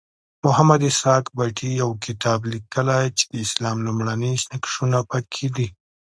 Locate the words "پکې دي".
5.09-5.67